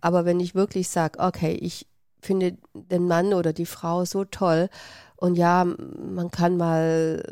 Aber 0.00 0.24
wenn 0.24 0.40
ich 0.40 0.54
wirklich 0.54 0.88
sage, 0.88 1.18
okay, 1.18 1.52
ich 1.52 1.86
finde 2.20 2.56
den 2.74 3.06
Mann 3.06 3.32
oder 3.32 3.52
die 3.52 3.66
Frau 3.66 4.04
so 4.04 4.24
toll 4.24 4.68
und 5.16 5.36
ja, 5.36 5.64
man 5.64 6.30
kann 6.30 6.56
mal 6.56 7.22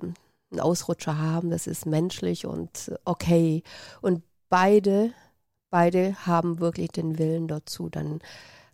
einen 0.50 0.60
Ausrutscher 0.60 1.18
haben, 1.18 1.50
das 1.50 1.66
ist 1.66 1.86
menschlich 1.86 2.46
und 2.46 2.92
okay. 3.04 3.62
Und 4.00 4.22
beide, 4.48 5.12
beide 5.70 6.14
haben 6.26 6.60
wirklich 6.60 6.92
den 6.92 7.18
Willen 7.18 7.48
dazu, 7.48 7.88
dann 7.88 8.20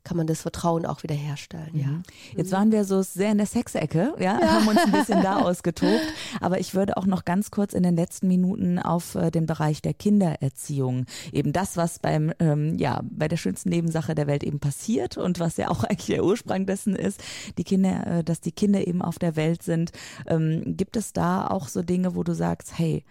kann 0.05 0.17
man 0.17 0.27
das 0.27 0.43
Vertrauen 0.43 0.87
auch 0.87 1.03
wieder 1.03 1.15
herstellen. 1.15 1.71
Ja. 1.75 1.87
Mhm. 1.87 2.03
Jetzt 2.37 2.53
waren 2.53 2.73
wir 2.73 2.85
so 2.85 3.03
sehr 3.03 3.33
in 3.33 3.39
der 3.39 3.47
Sexecke, 3.47 4.15
ja, 4.19 4.41
ja, 4.41 4.53
haben 4.53 4.69
uns 4.69 4.79
ein 4.79 4.93
bisschen 4.93 5.23
da 5.23 5.39
ausgetobt. 5.43 6.03
Aber 6.41 6.61
ich 6.61 6.75
würde 6.75 6.97
auch 6.97 7.07
noch 7.07 7.25
ganz 7.25 7.51
kurz 7.51 7.75
in 7.75 7.83
den 7.83 7.97
letzten 7.97 8.29
Minuten 8.29 8.79
auf 8.79 9.15
äh, 9.15 9.31
den 9.31 9.47
Bereich 9.47 9.83
der 9.83 9.95
Kindererziehung, 9.95 11.07
eben 11.33 11.53
das, 11.53 11.77
was 11.77 11.99
beim, 11.99 12.33
ähm, 12.39 12.77
ja, 12.79 13.03
bei 13.05 13.29
der 13.29 13.37
schönsten 13.37 13.69
Nebensache 13.71 14.15
der 14.15 14.27
Welt 14.27 14.45
eben 14.45 14.61
passiert 14.61 15.17
und 15.19 15.41
was 15.41 15.57
ja 15.57 15.69
auch 15.69 15.85
eigentlich 15.91 16.07
der 16.07 16.25
Ursprung 16.25 16.67
dessen 16.67 16.97
ist, 16.97 17.23
die 17.59 17.65
Kinder, 17.65 18.07
äh, 18.07 18.25
dass 18.25 18.41
die 18.41 18.53
Kinder 18.53 18.87
eben 18.87 19.03
auf 19.03 19.19
der 19.19 19.37
Welt 19.37 19.63
sind. 19.63 19.93
Ähm, 20.27 20.77
gibt 20.77 20.97
es 20.97 21.13
da 21.13 21.47
auch 21.47 21.69
so 21.69 21.83
Dinge, 21.83 22.15
wo 22.15 22.23
du 22.23 22.35
sagst, 22.35 22.79
hey, 22.79 23.05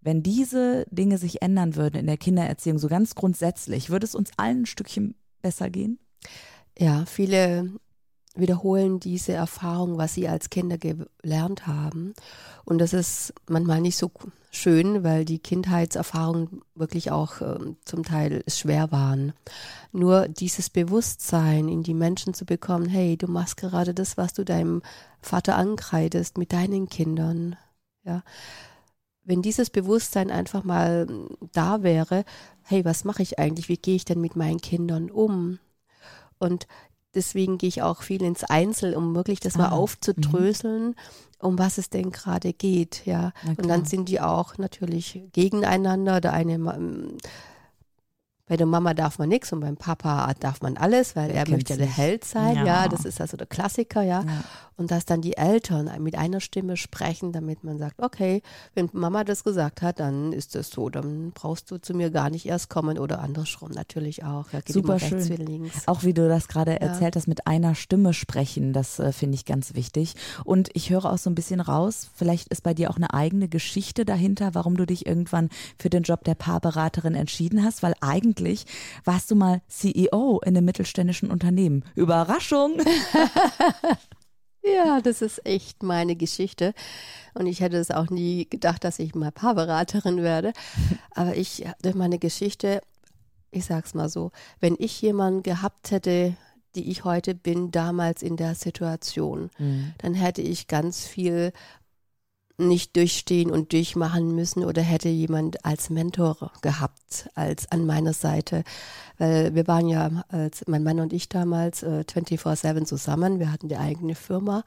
wenn 0.00 0.22
diese 0.22 0.86
Dinge 0.90 1.18
sich 1.18 1.42
ändern 1.42 1.76
würden 1.76 1.96
in 1.96 2.06
der 2.06 2.16
Kindererziehung, 2.16 2.78
so 2.78 2.88
ganz 2.88 3.14
grundsätzlich, 3.14 3.90
würde 3.90 4.06
es 4.06 4.14
uns 4.14 4.30
allen 4.36 4.62
ein 4.62 4.66
Stückchen 4.66 5.14
besser 5.42 5.70
gehen? 5.70 5.98
Ja, 6.78 7.04
viele 7.06 7.72
wiederholen 8.38 9.00
diese 9.00 9.32
Erfahrung, 9.32 9.98
was 9.98 10.14
sie 10.14 10.28
als 10.28 10.50
Kinder 10.50 10.78
gelernt 10.78 11.66
haben. 11.66 12.14
Und 12.64 12.78
das 12.78 12.92
ist 12.92 13.34
manchmal 13.48 13.80
nicht 13.80 13.96
so 13.96 14.10
schön, 14.50 15.04
weil 15.04 15.24
die 15.24 15.38
Kindheitserfahrungen 15.38 16.62
wirklich 16.74 17.10
auch 17.10 17.40
äh, 17.40 17.58
zum 17.84 18.04
Teil 18.04 18.42
schwer 18.48 18.92
waren. 18.92 19.32
Nur 19.92 20.28
dieses 20.28 20.70
Bewusstsein 20.70 21.68
in 21.68 21.82
die 21.82 21.94
Menschen 21.94 22.34
zu 22.34 22.44
bekommen, 22.44 22.86
hey, 22.86 23.16
du 23.16 23.26
machst 23.26 23.56
gerade 23.56 23.94
das, 23.94 24.16
was 24.16 24.34
du 24.34 24.44
deinem 24.44 24.82
Vater 25.20 25.56
ankreidest 25.56 26.38
mit 26.38 26.52
deinen 26.52 26.88
Kindern. 26.88 27.56
Ja. 28.04 28.22
Wenn 29.24 29.42
dieses 29.42 29.68
Bewusstsein 29.68 30.30
einfach 30.30 30.64
mal 30.64 31.06
da 31.52 31.82
wäre, 31.82 32.24
hey, 32.62 32.84
was 32.84 33.04
mache 33.04 33.22
ich 33.22 33.38
eigentlich? 33.38 33.68
Wie 33.68 33.76
gehe 33.76 33.96
ich 33.96 34.04
denn 34.04 34.20
mit 34.20 34.36
meinen 34.36 34.60
Kindern 34.60 35.10
um? 35.10 35.58
Und 36.38 36.66
deswegen 37.14 37.58
gehe 37.58 37.68
ich 37.68 37.82
auch 37.82 38.02
viel 38.02 38.22
ins 38.22 38.44
Einzel, 38.44 38.94
um 38.94 39.14
wirklich 39.14 39.40
das 39.40 39.56
ah, 39.56 39.58
mal 39.58 39.68
aufzudröseln, 39.70 40.88
mhm. 40.88 40.94
um 41.40 41.58
was 41.58 41.78
es 41.78 41.90
denn 41.90 42.10
gerade 42.10 42.52
geht, 42.52 43.06
ja. 43.06 43.32
Und 43.56 43.68
dann 43.68 43.84
sind 43.84 44.08
die 44.08 44.20
auch 44.20 44.58
natürlich 44.58 45.22
gegeneinander. 45.32 46.20
Der 46.20 46.32
eine 46.32 46.58
bei 48.48 48.56
der 48.56 48.66
Mama 48.66 48.94
darf 48.94 49.18
man 49.18 49.28
nichts 49.28 49.52
und 49.52 49.60
beim 49.60 49.76
Papa 49.76 50.32
darf 50.40 50.62
man 50.62 50.76
alles, 50.76 51.14
weil 51.14 51.30
er 51.30 51.48
möchte 51.48 51.76
der 51.76 51.86
Held 51.86 52.24
sein. 52.24 52.56
Ja. 52.56 52.64
ja. 52.64 52.88
das 52.88 53.04
ist 53.04 53.20
also 53.20 53.36
der 53.36 53.46
Klassiker, 53.46 54.02
ja. 54.02 54.22
ja. 54.22 54.44
Und 54.76 54.92
dass 54.92 55.04
dann 55.04 55.20
die 55.20 55.36
Eltern 55.36 55.90
mit 56.02 56.16
einer 56.16 56.40
Stimme 56.40 56.76
sprechen, 56.76 57.32
damit 57.32 57.64
man 57.64 57.78
sagt, 57.78 58.00
okay, 58.00 58.42
wenn 58.74 58.88
Mama 58.92 59.24
das 59.24 59.42
gesagt 59.42 59.82
hat, 59.82 59.98
dann 59.98 60.32
ist 60.32 60.54
das 60.54 60.70
so, 60.70 60.88
dann 60.88 61.32
brauchst 61.32 61.70
du 61.70 61.78
zu 61.78 61.94
mir 61.94 62.10
gar 62.10 62.30
nicht 62.30 62.46
erst 62.46 62.70
kommen 62.70 62.96
oder 62.96 63.20
andersrum 63.20 63.72
natürlich 63.72 64.24
auch. 64.24 64.46
Ja, 64.52 64.60
Super 64.66 65.00
schön. 65.00 65.68
Auch 65.86 66.04
wie 66.04 66.14
du 66.14 66.28
das 66.28 66.46
gerade 66.46 66.72
ja. 66.72 66.76
erzählt 66.78 67.16
hast, 67.16 67.26
mit 67.26 67.48
einer 67.48 67.74
Stimme 67.74 68.14
sprechen, 68.14 68.72
das 68.72 69.00
äh, 69.00 69.10
finde 69.12 69.34
ich 69.34 69.44
ganz 69.44 69.74
wichtig. 69.74 70.14
Und 70.44 70.70
ich 70.74 70.90
höre 70.90 71.06
auch 71.06 71.18
so 71.18 71.28
ein 71.28 71.34
bisschen 71.34 71.60
raus, 71.60 72.08
vielleicht 72.14 72.48
ist 72.48 72.62
bei 72.62 72.72
dir 72.72 72.90
auch 72.90 72.96
eine 72.96 73.12
eigene 73.12 73.48
Geschichte 73.48 74.04
dahinter, 74.04 74.54
warum 74.54 74.76
du 74.76 74.86
dich 74.86 75.06
irgendwann 75.06 75.48
für 75.76 75.90
den 75.90 76.04
Job 76.04 76.22
der 76.22 76.36
Paarberaterin 76.36 77.16
entschieden 77.16 77.64
hast, 77.64 77.82
weil 77.82 77.94
eigentlich 78.00 78.37
warst 79.04 79.30
du 79.30 79.34
mal 79.34 79.62
CEO 79.68 80.40
in 80.44 80.56
einem 80.56 80.64
mittelständischen 80.64 81.30
Unternehmen. 81.30 81.84
Überraschung! 81.94 82.80
Ja, 84.64 85.00
das 85.00 85.22
ist 85.22 85.44
echt 85.46 85.82
meine 85.82 86.16
Geschichte. 86.16 86.74
Und 87.34 87.46
ich 87.46 87.60
hätte 87.60 87.76
es 87.76 87.90
auch 87.90 88.10
nie 88.10 88.46
gedacht, 88.48 88.84
dass 88.84 88.98
ich 88.98 89.14
mal 89.14 89.32
Paarberaterin 89.32 90.22
werde. 90.22 90.52
Aber 91.12 91.36
ich, 91.36 91.64
durch 91.82 91.94
meine 91.94 92.18
Geschichte, 92.18 92.82
ich 93.50 93.64
sag's 93.64 93.94
mal 93.94 94.08
so, 94.08 94.30
wenn 94.60 94.76
ich 94.78 95.00
jemanden 95.00 95.42
gehabt 95.42 95.90
hätte, 95.90 96.36
die 96.74 96.90
ich 96.90 97.04
heute 97.04 97.34
bin, 97.34 97.70
damals 97.70 98.22
in 98.22 98.36
der 98.36 98.54
Situation, 98.54 99.50
mhm. 99.58 99.94
dann 99.98 100.14
hätte 100.14 100.42
ich 100.42 100.68
ganz 100.68 101.06
viel 101.06 101.52
nicht 102.58 102.96
durchstehen 102.96 103.50
und 103.50 103.72
durchmachen 103.72 104.34
müssen 104.34 104.64
oder 104.64 104.82
hätte 104.82 105.08
jemand 105.08 105.64
als 105.64 105.90
Mentor 105.90 106.50
gehabt, 106.60 107.30
als 107.34 107.70
an 107.70 107.86
meiner 107.86 108.12
Seite. 108.12 108.64
Weil 109.16 109.54
wir 109.54 109.68
waren 109.68 109.88
ja, 109.88 110.24
als 110.28 110.64
mein 110.66 110.82
Mann 110.82 110.98
und 110.98 111.12
ich 111.12 111.28
damals, 111.28 111.84
äh, 111.84 112.04
24-7 112.04 112.84
zusammen. 112.84 113.38
Wir 113.38 113.52
hatten 113.52 113.68
die 113.68 113.76
eigene 113.76 114.16
Firma. 114.16 114.64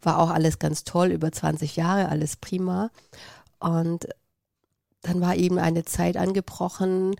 War 0.00 0.18
auch 0.18 0.30
alles 0.30 0.58
ganz 0.58 0.84
toll, 0.84 1.08
über 1.08 1.30
20 1.30 1.76
Jahre, 1.76 2.08
alles 2.08 2.36
prima. 2.36 2.90
Und 3.58 4.08
dann 5.02 5.20
war 5.20 5.36
eben 5.36 5.58
eine 5.58 5.84
Zeit 5.84 6.16
angebrochen, 6.16 7.14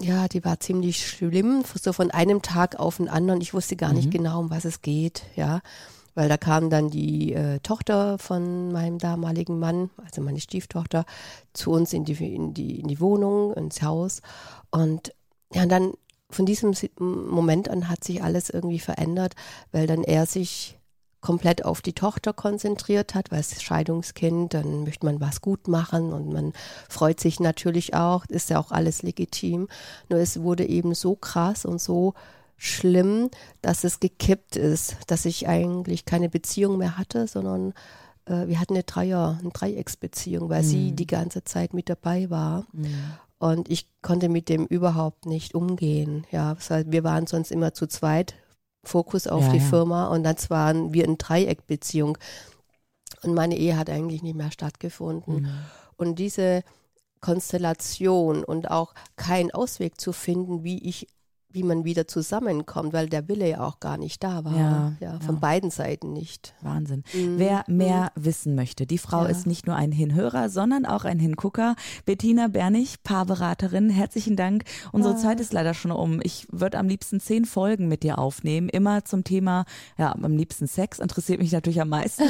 ja, 0.00 0.28
die 0.28 0.44
war 0.44 0.60
ziemlich 0.60 1.04
schlimm, 1.04 1.64
so 1.74 1.92
von 1.92 2.12
einem 2.12 2.40
Tag 2.40 2.78
auf 2.78 2.98
den 2.98 3.08
anderen. 3.08 3.40
Ich 3.40 3.52
wusste 3.52 3.74
gar 3.74 3.90
mhm. 3.90 3.96
nicht 3.96 4.10
genau, 4.12 4.38
um 4.40 4.50
was 4.50 4.64
es 4.64 4.80
geht, 4.82 5.22
ja 5.34 5.60
weil 6.18 6.28
da 6.28 6.36
kam 6.36 6.68
dann 6.68 6.90
die 6.90 7.32
äh, 7.32 7.60
Tochter 7.60 8.18
von 8.18 8.72
meinem 8.72 8.98
damaligen 8.98 9.60
Mann, 9.60 9.90
also 10.04 10.20
meine 10.20 10.40
Stieftochter, 10.40 11.04
zu 11.52 11.70
uns 11.70 11.92
in 11.92 12.04
die, 12.04 12.34
in 12.34 12.54
die, 12.54 12.80
in 12.80 12.88
die 12.88 12.98
Wohnung, 12.98 13.54
ins 13.54 13.82
Haus. 13.82 14.20
Und 14.72 15.14
ja, 15.54 15.62
und 15.62 15.68
dann 15.68 15.92
von 16.28 16.44
diesem 16.44 16.74
Moment 16.98 17.68
an 17.68 17.88
hat 17.88 18.02
sich 18.02 18.20
alles 18.20 18.50
irgendwie 18.50 18.80
verändert, 18.80 19.36
weil 19.70 19.86
dann 19.86 20.02
er 20.02 20.26
sich 20.26 20.76
komplett 21.20 21.64
auf 21.64 21.82
die 21.82 21.92
Tochter 21.92 22.32
konzentriert 22.32 23.14
hat, 23.14 23.30
weil 23.30 23.38
es 23.38 23.62
Scheidungskind, 23.62 24.54
dann 24.54 24.82
möchte 24.82 25.06
man 25.06 25.20
was 25.20 25.40
gut 25.40 25.68
machen 25.68 26.12
und 26.12 26.32
man 26.32 26.52
freut 26.88 27.20
sich 27.20 27.38
natürlich 27.38 27.94
auch, 27.94 28.24
ist 28.26 28.50
ja 28.50 28.58
auch 28.58 28.72
alles 28.72 29.04
legitim. 29.04 29.68
Nur 30.08 30.18
es 30.18 30.42
wurde 30.42 30.68
eben 30.68 30.96
so 30.96 31.14
krass 31.14 31.64
und 31.64 31.80
so 31.80 32.14
schlimm, 32.58 33.30
dass 33.62 33.84
es 33.84 34.00
gekippt 34.00 34.56
ist, 34.56 34.96
dass 35.06 35.24
ich 35.24 35.48
eigentlich 35.48 36.04
keine 36.04 36.28
Beziehung 36.28 36.76
mehr 36.76 36.98
hatte, 36.98 37.26
sondern 37.26 37.72
äh, 38.26 38.46
wir 38.46 38.60
hatten 38.60 38.74
eine 38.74 38.82
Dreier, 38.82 39.38
eine 39.40 39.50
Dreiecksbeziehung, 39.50 40.50
weil 40.50 40.62
mhm. 40.62 40.66
sie 40.66 40.92
die 40.92 41.06
ganze 41.06 41.44
Zeit 41.44 41.72
mit 41.72 41.88
dabei 41.88 42.28
war. 42.28 42.66
Mhm. 42.72 43.14
Und 43.38 43.70
ich 43.70 43.86
konnte 44.02 44.28
mit 44.28 44.48
dem 44.48 44.66
überhaupt 44.66 45.24
nicht 45.24 45.54
umgehen. 45.54 46.26
Ja, 46.32 46.56
wir 46.86 47.04
waren 47.04 47.28
sonst 47.28 47.52
immer 47.52 47.72
zu 47.72 47.86
zweit, 47.86 48.34
Fokus 48.84 49.28
auf 49.28 49.44
ja, 49.44 49.52
die 49.52 49.58
ja. 49.58 49.64
Firma 49.64 50.08
und 50.08 50.24
dann 50.24 50.36
waren 50.48 50.92
wir 50.92 51.04
in 51.04 51.18
Dreieckbeziehung. 51.18 52.18
Und 53.22 53.34
meine 53.34 53.56
Ehe 53.56 53.76
hat 53.76 53.90
eigentlich 53.90 54.22
nicht 54.22 54.36
mehr 54.36 54.50
stattgefunden. 54.50 55.42
Mhm. 55.42 55.48
Und 55.96 56.18
diese 56.18 56.62
Konstellation 57.20 58.44
und 58.44 58.70
auch 58.70 58.94
keinen 59.16 59.50
Ausweg 59.52 60.00
zu 60.00 60.12
finden, 60.12 60.64
wie 60.64 60.78
ich 60.78 61.08
wie 61.50 61.62
man 61.62 61.84
wieder 61.84 62.06
zusammenkommt, 62.06 62.92
weil 62.92 63.08
der 63.08 63.26
Wille 63.26 63.48
ja 63.48 63.66
auch 63.66 63.80
gar 63.80 63.96
nicht 63.96 64.22
da 64.22 64.44
war. 64.44 64.56
Ja, 64.56 64.92
ja 65.00 65.20
von 65.20 65.36
ja. 65.36 65.40
beiden 65.40 65.70
Seiten 65.70 66.12
nicht. 66.12 66.54
Wahnsinn. 66.60 67.04
Mhm. 67.14 67.38
Wer 67.38 67.64
mehr 67.66 68.12
mhm. 68.14 68.24
wissen 68.24 68.54
möchte, 68.54 68.86
die 68.86 68.98
Frau 68.98 69.22
ja. 69.22 69.30
ist 69.30 69.46
nicht 69.46 69.66
nur 69.66 69.74
ein 69.74 69.90
Hinhörer, 69.90 70.50
sondern 70.50 70.84
auch 70.84 71.04
ein 71.04 71.18
Hingucker. 71.18 71.74
Bettina 72.04 72.48
Bernig, 72.48 73.02
Paarberaterin, 73.02 73.88
herzlichen 73.88 74.36
Dank. 74.36 74.64
Unsere 74.92 75.16
Zeit 75.16 75.40
ist 75.40 75.54
leider 75.54 75.72
schon 75.72 75.90
um. 75.90 76.20
Ich 76.22 76.46
würde 76.50 76.78
am 76.78 76.86
liebsten 76.86 77.18
zehn 77.18 77.46
Folgen 77.46 77.88
mit 77.88 78.02
dir 78.02 78.18
aufnehmen, 78.18 78.68
immer 78.68 79.06
zum 79.06 79.24
Thema, 79.24 79.64
ja, 79.96 80.14
am 80.14 80.36
liebsten 80.36 80.66
Sex, 80.66 80.98
interessiert 80.98 81.40
mich 81.40 81.52
natürlich 81.52 81.80
am 81.80 81.88
meisten, 81.88 82.24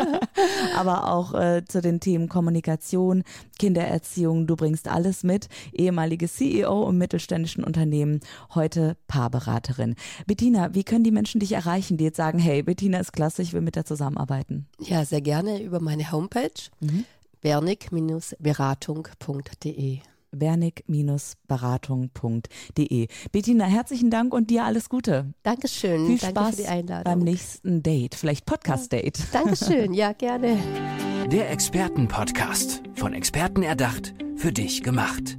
aber 0.76 1.12
auch 1.12 1.34
äh, 1.34 1.62
zu 1.66 1.82
den 1.82 2.00
Themen 2.00 2.28
Kommunikation, 2.30 3.22
Kindererziehung, 3.58 4.46
du 4.46 4.56
bringst 4.56 4.88
alles 4.88 5.24
mit, 5.24 5.48
ehemalige 5.72 6.26
CEO 6.26 6.88
im 6.88 6.96
mittelständischen 6.96 7.62
Unternehmen 7.62 8.20
heute 8.54 8.96
Paarberaterin. 9.08 9.96
Bettina, 10.26 10.74
wie 10.74 10.84
können 10.84 11.04
die 11.04 11.10
Menschen 11.10 11.40
dich 11.40 11.52
erreichen, 11.52 11.96
die 11.96 12.04
jetzt 12.04 12.16
sagen, 12.16 12.38
hey, 12.38 12.62
Bettina 12.62 12.98
ist 12.98 13.12
klasse, 13.12 13.42
ich 13.42 13.52
will 13.52 13.60
mit 13.60 13.76
der 13.76 13.84
zusammenarbeiten? 13.84 14.66
Ja, 14.80 15.04
sehr 15.04 15.20
gerne 15.20 15.62
über 15.62 15.80
meine 15.80 16.10
Homepage 16.12 16.50
mhm. 16.80 17.04
bernig-beratung.de 17.40 20.00
wernig-beratung.de. 20.40 23.08
Bettina, 23.32 23.64
herzlichen 23.66 24.10
Dank 24.10 24.34
und 24.34 24.50
dir 24.50 24.64
alles 24.64 24.88
Gute. 24.88 25.32
Dankeschön. 25.42 26.06
Viel 26.06 26.18
Danke 26.18 26.40
Spaß 26.40 26.56
für 26.56 26.62
die 26.62 26.68
Einladung. 26.68 27.04
beim 27.04 27.18
nächsten 27.20 27.82
Date, 27.82 28.14
vielleicht 28.14 28.46
Podcast-Date. 28.46 29.18
Ja. 29.18 29.24
Dankeschön, 29.32 29.92
ja, 29.94 30.12
gerne. 30.12 30.58
Der 31.30 31.50
Expertenpodcast, 31.50 32.82
von 32.94 33.12
Experten 33.12 33.62
erdacht, 33.62 34.14
für 34.36 34.52
dich 34.52 34.82
gemacht. 34.82 35.38